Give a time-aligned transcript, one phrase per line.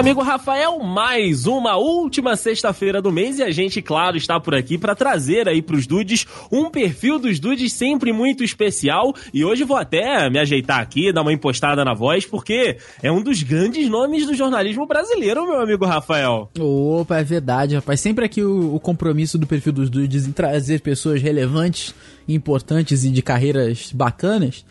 [0.00, 4.78] amigo Rafael, mais uma última sexta-feira do mês e a gente, claro, está por aqui
[4.78, 9.76] para trazer aí pros dudes um perfil dos dudes sempre muito especial e hoje vou
[9.76, 14.26] até me ajeitar aqui, dar uma impostada na voz, porque é um dos grandes nomes
[14.26, 16.50] do jornalismo brasileiro, meu amigo Rafael.
[16.58, 18.00] Opa, é verdade, rapaz.
[18.00, 21.94] Sempre aqui o, o compromisso do perfil dos dudes em trazer pessoas relevantes,
[22.26, 24.64] importantes e de carreiras bacanas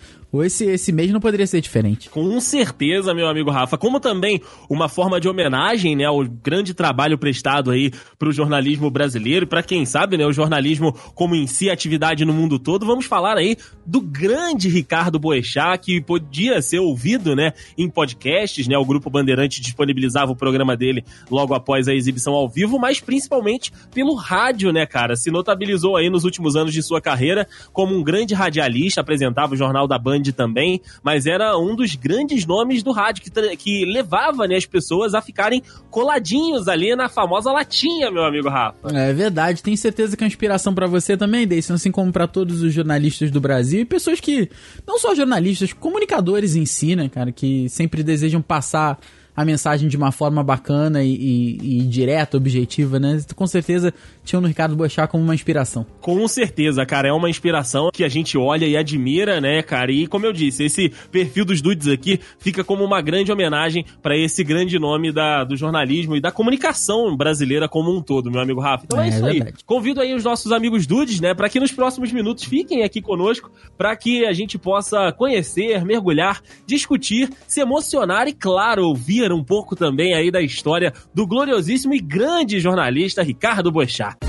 [0.44, 2.10] esse, esse mês não poderia ser diferente.
[2.10, 3.78] Com certeza, meu amigo Rafa.
[3.78, 9.48] Como também uma forma de homenagem, né, ao grande trabalho prestado aí pro jornalismo brasileiro,
[9.48, 13.38] para quem sabe, né, o jornalismo como em si atividade no mundo todo, vamos falar
[13.38, 19.10] aí do grande Ricardo Boechat, que podia ser ouvido, né, em podcasts, né, o Grupo
[19.10, 24.72] Bandeirante disponibilizava o programa dele logo após a exibição ao vivo, mas principalmente pelo rádio,
[24.72, 29.02] né, cara, se notabilizou aí nos últimos anos de sua carreira como um grande radialista,
[29.02, 33.58] apresentava o Jornal da Band Também, mas era um dos grandes nomes do rádio, que,
[33.58, 38.90] que levava né, as pessoas a ficarem coladinhos ali na famosa latinha, meu amigo Rafa.
[38.94, 42.28] É verdade, tenho certeza que é uma inspiração para você também, Deison, assim como para
[42.28, 44.50] todos os jornalistas do Brasil e pessoas que,
[44.88, 49.00] não só jornalistas, comunicadores em si, né, cara, que sempre desejam passar
[49.40, 53.22] a mensagem de uma forma bacana e, e, e direta, objetiva, né?
[53.38, 53.94] Com certeza
[54.26, 55.86] tinham no Ricardo Boechat como uma inspiração.
[56.02, 59.94] Com certeza, cara, é uma inspiração que a gente olha e admira, né, cara?
[59.94, 64.18] E como eu disse, esse perfil dos dudes aqui fica como uma grande homenagem para
[64.18, 68.60] esse grande nome da, do jornalismo e da comunicação brasileira como um todo, meu amigo
[68.60, 68.84] Rafa.
[68.84, 69.42] Então é, é isso aí.
[69.66, 73.50] Convido aí os nossos amigos dudes, né, para que nos próximos minutos fiquem aqui conosco
[73.78, 79.76] para que a gente possa conhecer, mergulhar, discutir, se emocionar e, claro, ouvir um pouco
[79.76, 84.29] também aí da história do gloriosíssimo e grande jornalista Ricardo Boechat.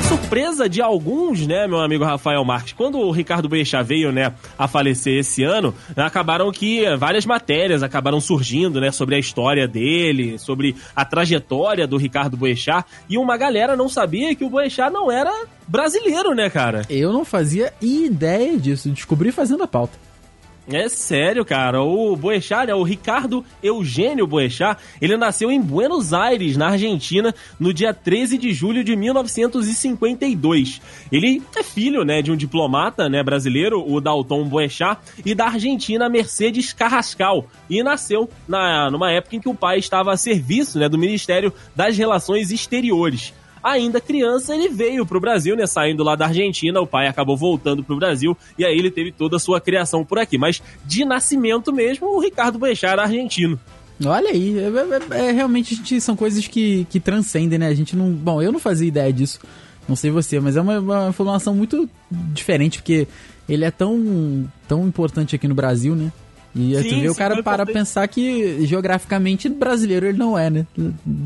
[0.00, 4.68] Surpresa de alguns, né, meu amigo Rafael Marques, quando o Ricardo Boechat veio, né, a
[4.68, 10.76] falecer esse ano, acabaram que várias matérias acabaram surgindo, né, sobre a história dele, sobre
[10.94, 15.32] a trajetória do Ricardo Boechat, e uma galera não sabia que o Boechat não era
[15.66, 16.82] brasileiro, né, cara?
[16.88, 20.09] Eu não fazia ideia disso, descobri fazendo a pauta.
[20.72, 21.82] É sério, cara.
[21.82, 27.74] O Boechat, né, o Ricardo Eugênio Boechat, ele nasceu em Buenos Aires, na Argentina, no
[27.74, 30.80] dia 13 de julho de 1952.
[31.10, 36.08] Ele é filho, né, de um diplomata, né, brasileiro, o Dalton Boechat, e da Argentina,
[36.08, 40.88] Mercedes Carrascal, e nasceu na, numa época em que o pai estava a serviço, né,
[40.88, 45.66] do Ministério das Relações Exteriores ainda criança, ele veio pro Brasil, né?
[45.66, 49.36] Saindo lá da Argentina, o pai acabou voltando pro Brasil e aí ele teve toda
[49.36, 50.38] a sua criação por aqui.
[50.38, 53.58] Mas de nascimento mesmo, o Ricardo Boechat era argentino.
[54.04, 57.66] Olha aí, é, é, é, realmente gente, são coisas que, que transcendem, né?
[57.66, 58.10] A gente não.
[58.10, 59.38] Bom, eu não fazia ideia disso,
[59.86, 63.06] não sei você, mas é uma, uma informação muito diferente, porque
[63.46, 66.10] ele é tão, tão importante aqui no Brasil, né?
[66.54, 70.66] E sim, tu vê o cara para pensar que geograficamente brasileiro ele não é, né?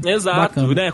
[0.04, 0.74] Exato, Bacana.
[0.74, 0.92] né?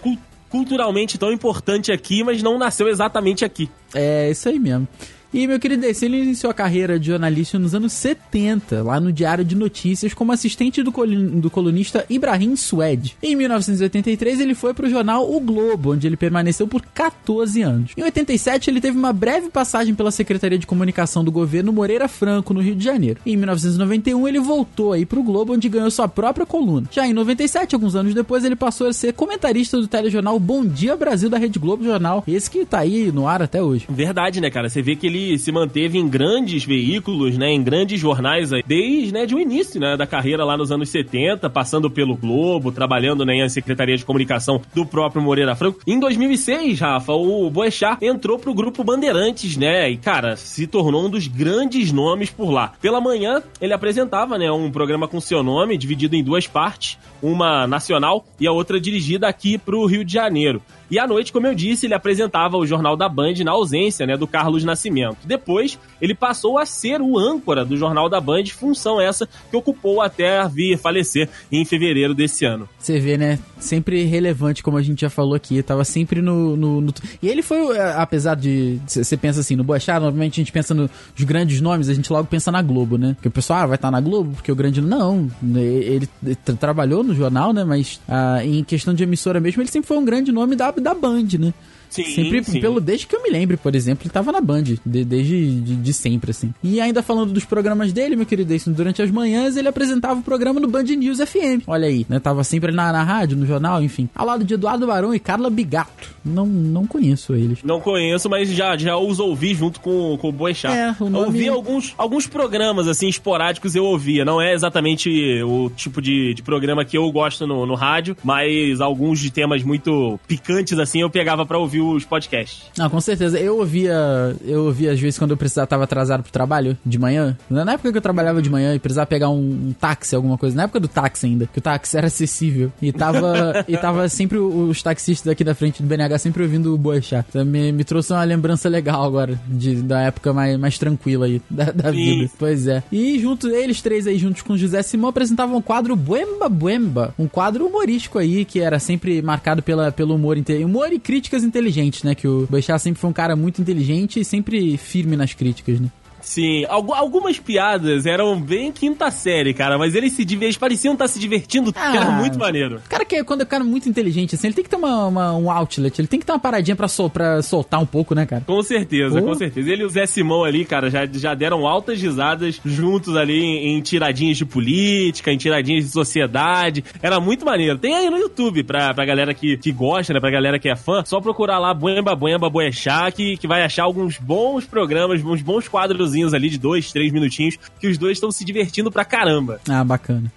[0.50, 3.71] Culturalmente tão importante aqui, mas não nasceu exatamente aqui.
[3.94, 4.87] É, isso aí mesmo.
[5.33, 9.13] E, meu querido Desse, ele iniciou a carreira de jornalista nos anos 70, lá no
[9.13, 13.17] Diário de Notícias, como assistente do, do colunista Ibrahim Sued.
[13.23, 17.93] Em 1983, ele foi para o jornal O Globo, onde ele permaneceu por 14 anos.
[17.97, 22.53] Em 87, ele teve uma breve passagem pela Secretaria de Comunicação do governo Moreira Franco,
[22.53, 23.21] no Rio de Janeiro.
[23.25, 26.89] Em 1991, ele voltou aí para o Globo, onde ganhou sua própria coluna.
[26.91, 30.97] Já em 97, alguns anos depois, ele passou a ser comentarista do telejornal Bom Dia
[30.97, 33.87] Brasil da Rede Globo Jornal, esse que tá aí no ar até hoje.
[33.89, 34.69] Verdade, né, cara?
[34.69, 39.13] Você vê que ele ele se manteve em grandes veículos, né, em grandes jornais desde
[39.13, 43.25] né, de o início né, da carreira lá nos anos 70, passando pelo Globo, trabalhando
[43.25, 45.81] né, em Secretaria de Comunicação do próprio Moreira Franco.
[45.87, 51.11] Em 2006, Rafa, o Boechat entrou pro grupo Bandeirantes, né, e cara, se tornou um
[51.11, 52.73] dos grandes nomes por lá.
[52.81, 57.66] Pela manhã, ele apresentava né, um programa com seu nome, dividido em duas partes, uma
[57.66, 60.63] nacional e a outra dirigida aqui pro Rio de Janeiro.
[60.91, 64.16] E à noite, como eu disse, ele apresentava o Jornal da Band na ausência né,
[64.16, 65.09] do Carlos Nascimento.
[65.24, 70.01] Depois, ele passou a ser o âncora do Jornal da Band, função essa que ocupou
[70.01, 72.68] até vir falecer em fevereiro desse ano.
[72.78, 73.39] Você vê, né?
[73.59, 75.62] Sempre relevante, como a gente já falou aqui.
[75.62, 76.57] Tava sempre no.
[76.57, 76.95] no, no...
[77.22, 78.80] E ele foi, é, apesar de.
[78.86, 80.91] Você pensa assim, no Boechat, normalmente a gente pensa nos
[81.21, 83.15] grandes nomes, a gente logo pensa na Globo, né?
[83.15, 84.80] Porque o pessoal ah, vai estar tá na Globo, porque o grande.
[84.80, 87.65] Não, ele, ele trabalhou no jornal, né?
[87.65, 90.95] Mas ah, em questão de emissora mesmo, ele sempre foi um grande nome da, da
[90.95, 91.53] Band, né?
[91.91, 92.60] Sim, sempre, sim.
[92.60, 95.77] Pelo, desde que eu me lembre, por exemplo, ele tava na Band, de, desde de,
[95.77, 96.54] de, sempre, assim.
[96.63, 100.22] E ainda falando dos programas dele, meu querido Edson, durante as manhãs ele apresentava o
[100.22, 101.65] programa no Band News FM.
[101.66, 102.21] Olha aí, né?
[102.21, 104.09] Tava sempre na, na rádio, no jornal, enfim.
[104.15, 106.15] Ao lado de Eduardo Barão e Carla Bigato.
[106.25, 107.59] Não, não conheço eles.
[107.65, 110.72] Não conheço, mas já, já os ouvi junto com, com o Boechat.
[110.72, 111.27] É, o nome...
[111.27, 114.25] Ouvi alguns, alguns programas, assim, esporádicos eu ouvia.
[114.25, 118.81] Não é exatamente o tipo de, de programa que eu gosto no, no rádio, mas
[118.81, 122.65] alguns de temas muito picantes, assim, eu pegava para ouvir os podcasts.
[122.77, 123.38] Não, com certeza.
[123.38, 127.36] Eu ouvia, eu ouvia às vezes quando eu precisava, tava atrasado pro trabalho, de manhã.
[127.48, 130.56] Na época que eu trabalhava de manhã e precisava pegar um, um táxi, alguma coisa.
[130.56, 132.72] Na época do táxi ainda, que o táxi era acessível.
[132.80, 136.78] E tava, e tava sempre os taxistas aqui da frente do BNH sempre ouvindo o
[136.78, 137.27] Boechat.
[137.28, 141.41] Então me, me trouxe uma lembrança legal agora, de, da época mais, mais tranquila aí
[141.50, 142.30] da, da vida.
[142.38, 142.82] Pois é.
[142.91, 147.15] E junto, eles três aí, juntos com o José Simão, apresentavam o quadro Buemba Buemba.
[147.18, 151.70] Um quadro humorístico aí, que era sempre marcado pela, pelo humor, humor e críticas inteligentes,
[152.05, 152.15] né?
[152.15, 155.89] Que o Boechat sempre foi um cara muito inteligente e sempre firme nas críticas, né?
[156.22, 161.09] Sim, algumas piadas eram bem quinta série, cara, mas eles se eles pareciam estar tá
[161.09, 162.81] se divertindo, ah, era muito maneiro.
[162.89, 165.33] Cara, que quando o cara é muito inteligente, assim, ele tem que ter uma, uma,
[165.33, 168.27] um outlet, ele tem que ter uma paradinha pra, sol, pra soltar um pouco, né,
[168.27, 168.43] cara?
[168.47, 169.28] Com certeza, Pô.
[169.28, 169.71] com certeza.
[169.71, 173.77] Ele e o Zé Simão ali, cara, já, já deram altas risadas juntos ali em,
[173.77, 176.84] em tiradinhas de política, em tiradinhas de sociedade.
[177.03, 177.78] Era muito maneiro.
[177.78, 180.77] Tem aí no YouTube pra, pra galera que, que gosta, né, pra galera que é
[180.77, 185.43] fã, só procurar lá Buemba Buemba Boechá, que, que vai achar alguns bons programas, uns
[185.43, 189.60] bons quadros ali de dois, três minutinhos, que os dois estão se divertindo pra caramba.
[189.68, 190.33] Ah, bacana.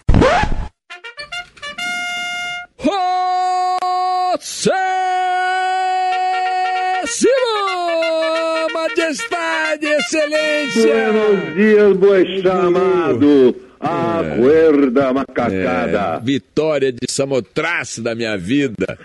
[8.73, 11.11] Majestade, Excelência!
[11.11, 13.62] Buenos dias, boi chamado!
[13.83, 15.13] Aguarda, é.
[15.13, 16.17] macacada.
[16.17, 18.97] É, vitória de Samotrace da minha vida.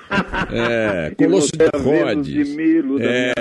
[0.52, 2.56] É, Colosso de Rhodes.
[3.00, 3.32] É,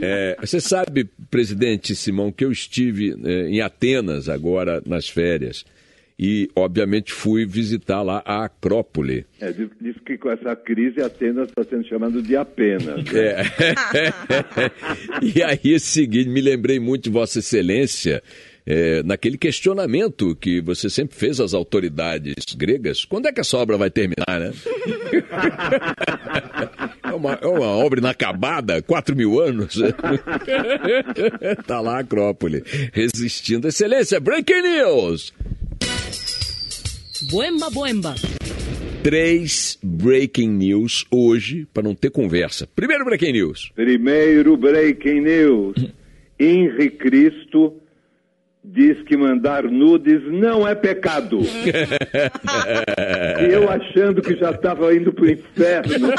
[0.00, 5.64] é, você sabe, presidente Simão, que eu estive é, em Atenas agora nas férias.
[6.18, 9.26] E, obviamente, fui visitar lá a Acrópole.
[9.40, 13.02] É, diz, diz que com essa crise Atenas está sendo chamado de apenas.
[13.04, 13.20] Né?
[13.20, 13.42] É.
[15.20, 18.22] e aí, seguinte, me lembrei muito de Vossa Excelência
[18.66, 23.04] é, naquele questionamento que você sempre fez às autoridades gregas.
[23.04, 24.52] Quando é que essa obra vai terminar, né?
[27.02, 29.78] é, uma, é uma obra inacabada, 4 mil anos.
[31.66, 32.62] tá lá a Acrópole,
[32.92, 33.68] resistindo.
[33.68, 35.32] Excelência, Breaking News!
[37.30, 38.14] Boemba, boemba.
[39.02, 42.68] Três breaking news hoje, para não ter conversa.
[42.74, 43.72] Primeiro breaking news.
[43.74, 45.74] Primeiro breaking news.
[46.38, 47.81] Henri Cristo
[48.64, 51.40] diz que mandar nudes não é pecado.
[53.40, 56.10] e eu achando que já estava indo pro inferno.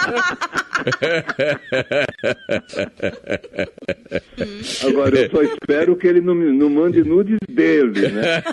[4.87, 8.43] Agora, eu só espero que ele não, não mande nudes dele, né?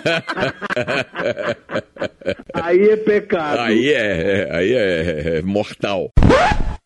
[2.53, 3.59] aí é pecado.
[3.59, 6.11] Aí é, é aí é, é mortal.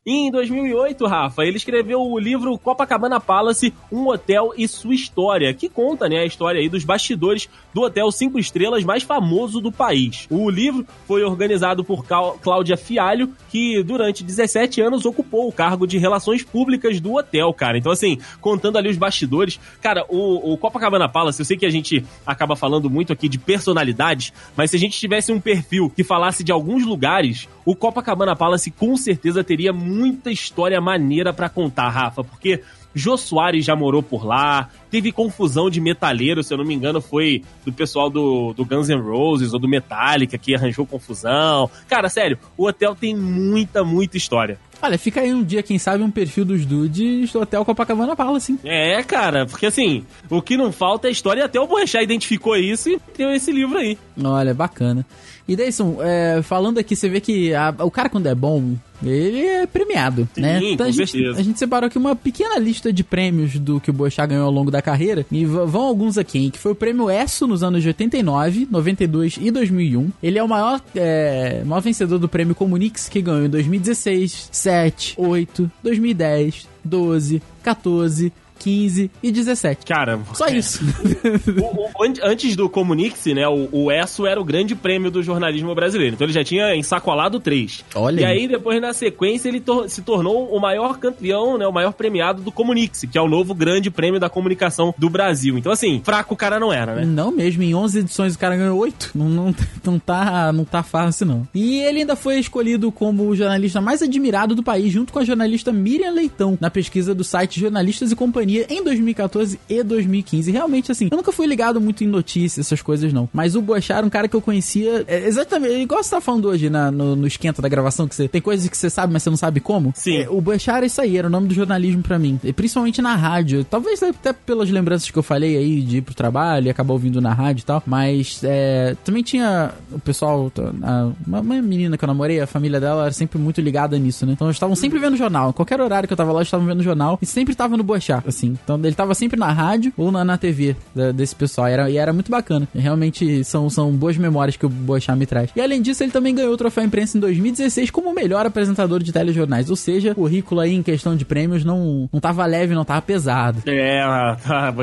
[0.07, 5.51] E em 2008, Rafa, ele escreveu o livro Copacabana Palace, Um Hotel e Sua História,
[5.51, 9.71] que conta né, a história aí dos bastidores do hotel cinco estrelas mais famoso do
[9.71, 10.27] país.
[10.29, 15.97] O livro foi organizado por Cláudia Fialho, que durante 17 anos ocupou o cargo de
[15.97, 17.79] Relações Públicas do hotel, cara.
[17.79, 21.71] Então, assim, contando ali os bastidores, cara, o, o Copacabana Palace, eu sei que a
[21.71, 26.03] gente acaba falando muito aqui de personalidades, mas se a gente tivesse um perfil que
[26.03, 31.89] falasse de alguns lugares, o Copacabana Palace com certeza teria muita história maneira para contar,
[31.89, 32.61] Rafa, porque
[32.95, 37.01] Jô Soares já morou por lá, teve confusão de metalheiro, se eu não me engano,
[37.01, 41.69] foi do pessoal do, do Guns N' Roses ou do Metallica que arranjou confusão.
[41.89, 44.57] Cara, sério, o hotel tem muita, muita história.
[44.81, 48.53] Olha, fica aí um dia, quem sabe, um perfil dos dudes do Hotel Copacabana Palace,
[48.53, 48.59] assim.
[48.63, 52.55] É, cara, porque assim, o que não falta é história e até o Boechat identificou
[52.55, 53.97] isso e tem esse livro aí.
[54.23, 55.05] Olha, bacana.
[55.47, 59.45] E Deison, é, falando aqui, você vê que a, o cara quando é bom, ele
[59.45, 60.59] é premiado, Sim, né?
[60.63, 63.93] Então a gente, a gente, separou aqui uma pequena lista de prêmios do que o
[63.93, 65.25] Boechat ganhou ao longo da carreira.
[65.31, 66.49] E vão alguns aqui, hein?
[66.49, 70.11] Que foi o prêmio ESSO nos anos de 89, 92 e 2001.
[70.23, 75.13] Ele é o maior, é, maior vencedor do prêmio Comunix, que ganhou em 2016, 7,
[75.17, 79.85] 8, 2010, 12, 14, 15 e 17.
[79.85, 80.57] Cara, só é.
[80.57, 80.83] isso.
[81.61, 85.73] o, o, antes do Comunix, né, o, o ESSO era o grande prêmio do jornalismo
[85.75, 86.15] brasileiro.
[86.15, 87.83] Então ele já tinha ensacolado três.
[87.93, 88.21] Olha.
[88.21, 91.93] E aí, depois, na sequência, ele tor se tornou o maior campeão, né, o maior
[91.93, 95.57] premiado do Comunix, que é o novo grande prêmio da comunicação do Brasil.
[95.57, 97.05] Então, assim, fraco o cara não era, né?
[97.05, 99.11] Não mesmo, em 11 edições o cara ganhou 8.
[99.15, 101.47] Não, não, não, tá, não tá fácil, não.
[101.53, 105.23] E ele ainda foi escolhido como o jornalista mais admirado do país, junto com a
[105.23, 110.51] jornalista Miriam Leitão, na pesquisa do site Jornalistas e Companhia em 2014 e 2015.
[110.51, 113.29] Realmente, assim, eu nunca fui ligado muito em notícias, essas coisas, não.
[113.33, 116.47] Mas o Boechat era um cara que eu conhecia é, exatamente, igual você tá falando
[116.47, 119.23] hoje na, no, no, esquenta da gravação, que você tem coisas que você sabe, mas
[119.23, 119.93] você não sabe como.
[119.95, 120.17] Sim.
[120.17, 122.39] É, o Boechat era isso aí, era o nome do jornalismo para mim.
[122.43, 123.63] E principalmente na rádio.
[123.63, 127.21] Talvez até pelas lembranças que eu falei aí de ir pro trabalho e acabar ouvindo
[127.21, 127.83] na rádio e tal.
[127.85, 130.51] Mas é, também tinha o pessoal,
[130.83, 134.25] a, uma, uma, menina que eu namorei, a família dela era sempre muito ligada nisso,
[134.25, 134.33] né?
[134.33, 135.53] Então eles estavam sempre vendo jornal.
[135.53, 138.23] Qualquer horário que eu tava lá, eles estavam vendo jornal e sempre tava no Boechat,
[138.35, 138.57] assim.
[138.63, 141.67] Então ele tava sempre na rádio ou na, na TV da, desse pessoal.
[141.67, 142.67] Era, e era muito bacana.
[142.73, 145.49] E realmente são, são boas memórias que o Boechat me traz.
[145.55, 149.01] E além disso, ele também ganhou o troféu imprensa em 2016 como o melhor apresentador
[149.01, 149.69] de telejornais.
[149.69, 153.01] Ou seja, o currículo aí em questão de prêmios não, não tava leve, não tava
[153.01, 153.61] pesado.
[153.65, 154.37] É, a,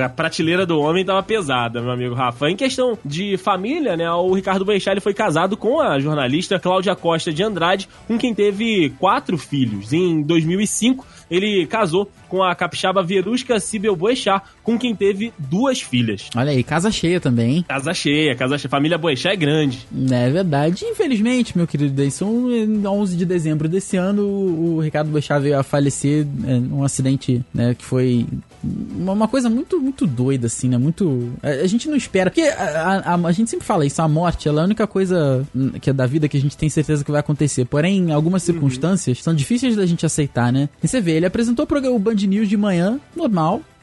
[0.04, 2.50] a, prateleira do homem tava pesada, meu amigo Rafa.
[2.50, 6.94] Em questão de família, né, o Ricardo Boechat ele foi casado com a jornalista Cláudia
[6.94, 9.92] Costa de Andrade, com quem teve quatro filhos.
[9.92, 13.02] Em 2005, ele casou com a capixaba
[13.42, 16.30] Verusca Sibel Boechat, com quem teve duas filhas.
[16.34, 17.64] Olha aí, casa cheia também, hein?
[17.68, 18.70] Casa cheia, casa cheia.
[18.70, 19.86] Família Boechat é grande.
[20.10, 20.84] É verdade.
[20.84, 25.62] Infelizmente, meu querido Deison, em 11 de dezembro desse ano, o Ricardo Boechat veio a
[25.62, 28.26] falecer é, num acidente né, que foi
[28.64, 30.78] uma coisa muito, muito doida, assim, né?
[30.78, 31.32] Muito.
[31.42, 32.30] A, gente não espera.
[32.30, 35.46] Porque a, a, a, gente sempre fala isso, a morte ela é a única coisa
[35.80, 37.64] que é da vida que a gente tem certeza que vai acontecer.
[37.64, 38.54] Porém, algumas uhum.
[38.54, 39.24] circunstâncias uhum.
[39.24, 40.68] são difíceis da gente aceitar, né?
[40.82, 43.00] E você vê, ele apresentou o Band News de manhã,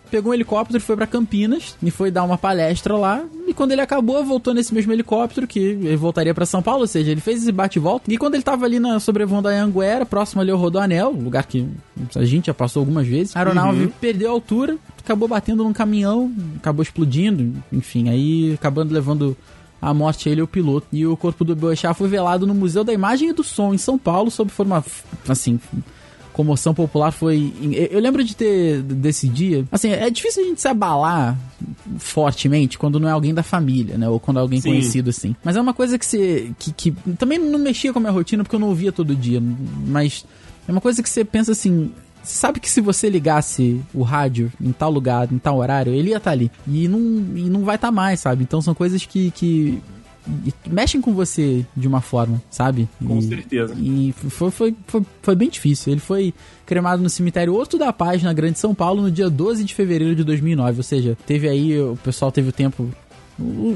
[0.09, 3.23] pegou um helicóptero, foi para Campinas e foi dar uma palestra lá.
[3.47, 6.87] E quando ele acabou, voltou nesse mesmo helicóptero que ele voltaria para São Paulo, ou
[6.87, 8.11] seja, ele fez esse bate-volta.
[8.11, 11.67] E quando ele tava ali na sobrevoando a Anguera, próximo ali ao Rodoanel, lugar que
[12.15, 13.91] a gente já passou algumas vezes, a aeronave uhum.
[14.01, 19.37] perdeu a altura, acabou batendo num caminhão, acabou explodindo, enfim, aí acabando levando
[19.81, 20.87] a morte ele e o piloto.
[20.91, 23.77] E o corpo do Boechat foi velado no Museu da Imagem e do Som, em
[23.77, 24.83] São Paulo, sob forma,
[25.27, 25.59] assim,
[26.33, 27.53] comoção popular foi.
[27.91, 29.65] Eu lembro de ter desse dia.
[29.71, 31.37] Assim, é difícil a gente se abalar
[31.97, 34.07] fortemente quando não é alguém da família, né?
[34.07, 34.69] Ou quando é alguém Sim.
[34.69, 35.35] conhecido assim.
[35.43, 36.51] Mas é uma coisa que você.
[36.57, 39.41] Que, que também não mexia com a minha rotina porque eu não ouvia todo dia.
[39.87, 40.25] Mas
[40.67, 41.91] é uma coisa que você pensa assim.
[42.21, 46.17] Sabe que se você ligasse o rádio em tal lugar, em tal horário, ele ia
[46.17, 46.51] estar tá ali.
[46.67, 46.99] E não,
[47.35, 48.43] e não vai estar tá mais, sabe?
[48.43, 49.81] Então são coisas que, que
[50.67, 52.87] mexem com você de uma forma, sabe?
[53.05, 53.75] Com e, certeza.
[53.77, 55.93] E foi, foi, foi, foi, bem difícil.
[55.93, 56.33] Ele foi
[56.65, 60.15] cremado no cemitério Horto da Paz, na Grande São Paulo, no dia 12 de fevereiro
[60.15, 60.77] de 2009.
[60.77, 62.89] Ou seja, teve aí, o pessoal teve o tempo.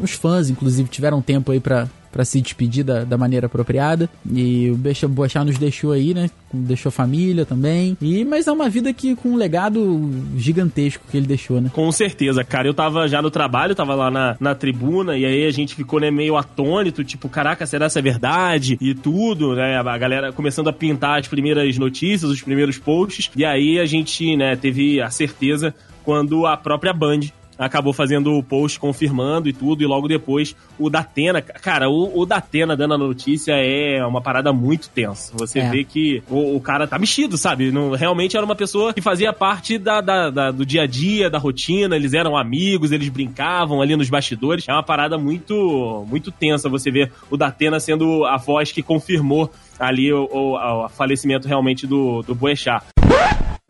[0.02, 4.08] Os fãs, inclusive, tiveram tempo aí para para se despedir da, da, maneira apropriada.
[4.32, 6.30] E o Boechat nos deixou aí, né?
[6.54, 7.98] Deixou família também.
[8.00, 11.72] E mas é uma vida que com um legado gigantesco que ele deixou, né?
[11.74, 12.68] Com certeza, cara.
[12.68, 16.00] Eu tava já no trabalho, tava lá na, na tribuna e aí a gente ficou
[16.00, 18.78] né, meio atônito, tipo, caraca, será que é verdade?
[18.80, 19.78] E tudo, né?
[19.78, 23.32] A galera começando a pintar as primeiras notícias, os primeiros posts.
[23.36, 27.22] E aí a gente, né, teve a certeza quando a própria Band
[27.58, 31.42] acabou fazendo o post confirmando e tudo, e logo depois o Datena.
[31.42, 35.34] Cara, o, o Datena dando a notícia é uma parada muito tensa.
[35.38, 35.70] Você é.
[35.70, 37.72] vê que o, o, cara tá mexido, sabe?
[37.72, 41.30] Não, realmente era uma pessoa que fazia parte da, da, da, do dia a dia,
[41.30, 44.68] da rotina, eles eram amigos, eles brincavam ali nos bastidores.
[44.68, 49.52] É uma parada muito, muito tensa você ver o Datena sendo a voz que confirmou
[49.80, 52.86] ali o, o, o falecimento realmente do, do Boechat.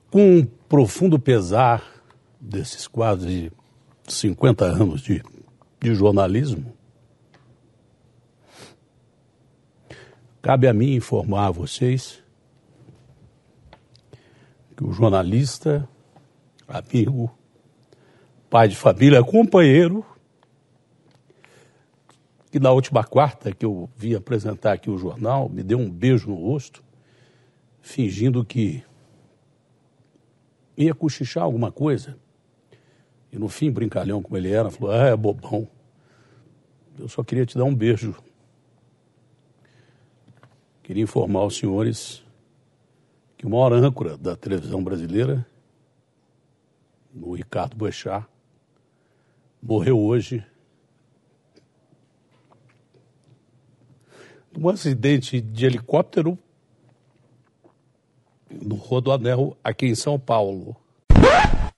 [0.09, 1.81] Com um profundo pesar
[2.39, 3.51] desses quadros de
[4.07, 5.23] 50 anos de,
[5.79, 6.73] de jornalismo,
[10.41, 12.21] cabe a mim informar a vocês
[14.75, 15.87] que o jornalista,
[16.67, 17.31] amigo,
[18.49, 20.05] pai de família, companheiro,
[22.51, 26.29] que na última quarta que eu vim apresentar aqui o jornal, me deu um beijo
[26.29, 26.83] no rosto,
[27.81, 28.83] fingindo que
[30.77, 32.17] ia cochichar alguma coisa.
[33.33, 35.67] E no fim, brincalhão como ele era, falou: Ah, é bobão.
[36.99, 38.15] Eu só queria te dar um beijo.
[40.83, 42.23] Queria informar aos senhores
[43.35, 45.45] que o maior âncora da televisão brasileira,
[47.15, 48.27] o Ricardo Boechat,
[49.61, 50.45] morreu hoje
[54.55, 56.37] num acidente de helicóptero
[58.51, 60.82] no Rodoanel aqui em São Paulo.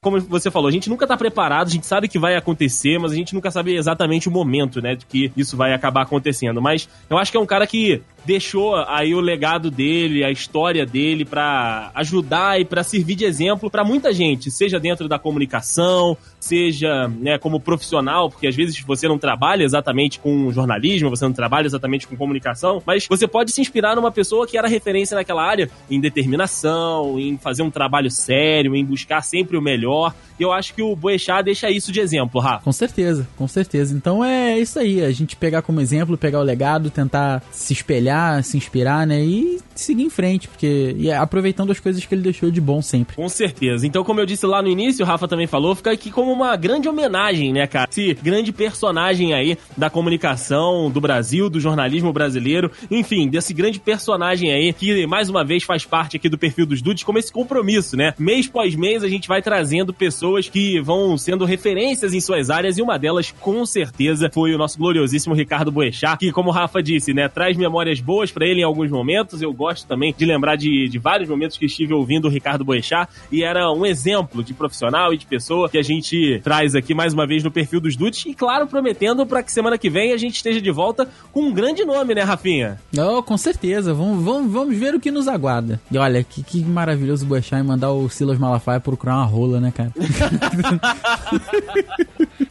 [0.05, 3.11] Como você falou, a gente nunca tá preparado, a gente sabe que vai acontecer, mas
[3.11, 6.61] a gente nunca sabe exatamente o momento, né, de que isso vai acabar acontecendo.
[6.61, 10.85] Mas eu acho que é um cara que deixou aí o legado dele, a história
[10.85, 16.17] dele para ajudar e para servir de exemplo para muita gente, seja dentro da comunicação,
[16.39, 21.33] seja né, como profissional, porque às vezes você não trabalha exatamente com jornalismo, você não
[21.33, 25.43] trabalha exatamente com comunicação, mas você pode se inspirar numa pessoa que era referência naquela
[25.43, 29.94] área em determinação, em fazer um trabalho sério, em buscar sempre o melhor.
[30.39, 32.63] E eu acho que o Boechat deixa isso de exemplo, Rafa.
[32.63, 33.95] Com certeza, com certeza.
[33.95, 38.43] Então é isso aí, a gente pegar como exemplo, pegar o legado, tentar se espelhar,
[38.43, 39.23] se inspirar, né?
[39.23, 43.15] E seguir em frente, porque e aproveitando as coisas que ele deixou de bom sempre.
[43.15, 43.85] Com certeza.
[43.85, 46.55] Então, como eu disse lá no início, o Rafa também falou, fica aqui como uma
[46.55, 47.87] grande homenagem, né, cara?
[47.89, 54.51] Esse grande personagem aí da comunicação do Brasil, do jornalismo brasileiro, enfim, desse grande personagem
[54.51, 57.97] aí que mais uma vez faz parte aqui do perfil dos Dudes, como esse compromisso,
[57.97, 58.13] né?
[58.17, 62.77] Mês pós mês a gente vai trazendo pessoas que vão sendo referências em suas áreas
[62.77, 66.81] e uma delas, com certeza, foi o nosso gloriosíssimo Ricardo Boechat, que, como o Rafa
[66.81, 69.41] disse, né, traz memórias boas para ele em alguns momentos.
[69.41, 73.09] Eu gosto também de lembrar de, de vários momentos que estive ouvindo o Ricardo Boechat
[73.31, 77.13] e era um exemplo de profissional e de pessoa que a gente traz aqui mais
[77.13, 80.17] uma vez no perfil dos Dudes e, claro, prometendo para que semana que vem a
[80.17, 82.79] gente esteja de volta com um grande nome, né, Rafinha?
[82.97, 83.93] Oh, com certeza.
[83.93, 85.79] Vamos, vamos, vamos ver o que nos aguarda.
[85.91, 89.71] E olha, que, que maravilhoso o Boechat mandar o Silas Malafaia procurar uma rola, né,
[89.71, 89.91] cara?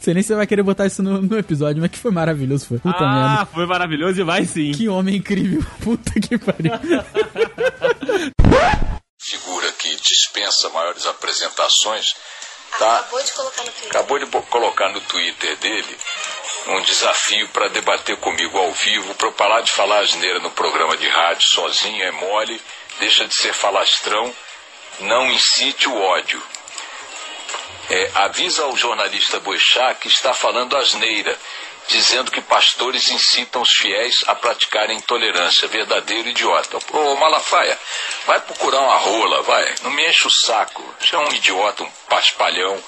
[0.05, 2.67] Sei nem se você vai querer botar isso no, no, episódio, mas que foi maravilhoso,
[2.67, 2.77] foi.
[2.77, 3.45] Puta ah, merda.
[3.47, 4.71] foi maravilhoso e vai sim.
[4.71, 5.65] Que homem incrível.
[5.83, 6.73] Puta que pariu.
[9.19, 12.13] Figura que dispensa maiores apresentações.
[12.77, 12.99] Tá?
[12.99, 13.89] Acabou de colocar no Twitter.
[13.89, 15.97] Acabou de colocar no Twitter dele
[16.67, 20.95] um desafio para debater comigo ao vivo, para eu parar de falar asneira no programa
[20.97, 22.61] de rádio sozinho, é mole,
[22.99, 24.31] deixa de ser falastrão,
[24.99, 26.39] não incite o ódio.
[27.89, 31.37] É, avisa ao jornalista Boechat que está falando asneira,
[31.87, 35.67] dizendo que pastores incitam os fiéis a praticarem intolerância.
[35.67, 36.77] Verdadeiro idiota.
[36.91, 37.77] Ô Malafaia,
[38.25, 39.75] vai procurar uma rola, vai.
[39.83, 40.83] Não me enche o saco.
[40.99, 42.81] Você é um idiota, um paspalhão,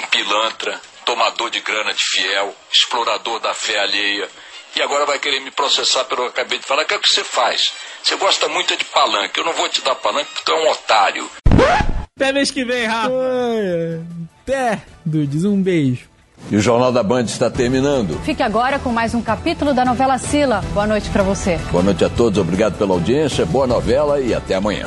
[0.00, 4.28] um pilantra, tomador de grana de fiel, explorador da fé alheia.
[4.76, 6.82] E agora vai querer me processar pelo que eu acabei de falar.
[6.82, 7.72] O que é que você faz?
[8.02, 9.38] Você gosta muito de palanque.
[9.38, 11.30] Eu não vou te dar palanque porque tu é um otário.
[12.16, 13.10] Até mês que vem, Rafa.
[14.44, 16.02] Até, Dudes, um beijo.
[16.50, 18.20] E o Jornal da Band está terminando.
[18.24, 20.62] Fique agora com mais um capítulo da novela Sila.
[20.74, 21.58] Boa noite para você.
[21.72, 24.84] Boa noite a todos, obrigado pela audiência, boa novela e até amanhã.